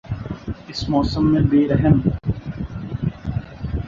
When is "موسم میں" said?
0.89-1.41